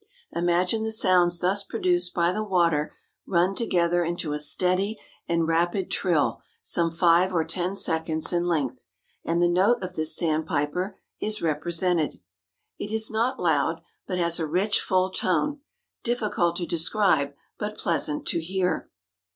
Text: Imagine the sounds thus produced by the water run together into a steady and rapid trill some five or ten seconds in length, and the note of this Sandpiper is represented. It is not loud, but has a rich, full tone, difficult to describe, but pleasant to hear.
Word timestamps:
Imagine 0.31 0.81
the 0.81 0.91
sounds 0.91 1.37
thus 1.41 1.63
produced 1.63 2.15
by 2.15 2.31
the 2.31 2.43
water 2.43 2.95
run 3.27 3.53
together 3.53 4.03
into 4.03 4.33
a 4.33 4.39
steady 4.39 4.97
and 5.27 5.47
rapid 5.47 5.91
trill 5.91 6.41
some 6.63 6.89
five 6.89 7.35
or 7.35 7.45
ten 7.45 7.75
seconds 7.75 8.33
in 8.33 8.47
length, 8.47 8.87
and 9.23 9.39
the 9.43 9.47
note 9.47 9.77
of 9.83 9.93
this 9.93 10.15
Sandpiper 10.17 10.97
is 11.19 11.43
represented. 11.43 12.19
It 12.79 12.89
is 12.91 13.11
not 13.11 13.39
loud, 13.39 13.81
but 14.07 14.17
has 14.17 14.39
a 14.39 14.47
rich, 14.47 14.79
full 14.81 15.11
tone, 15.11 15.61
difficult 16.01 16.55
to 16.55 16.65
describe, 16.65 17.35
but 17.59 17.77
pleasant 17.77 18.25
to 18.29 18.39
hear. 18.41 18.89